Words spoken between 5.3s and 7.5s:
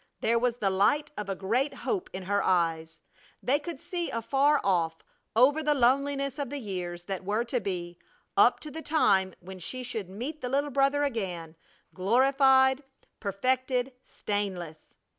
over the loneliness of the years that were